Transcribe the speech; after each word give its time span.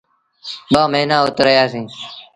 ٻآ 0.71 0.81
موهيݩآن 0.91 1.23
اُت 1.27 1.37
رهيآ 1.45 1.65
سيٚݩ۔ 1.71 1.89